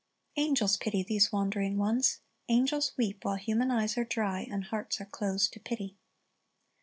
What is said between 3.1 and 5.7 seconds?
while human eyes are dry and hearts are closed to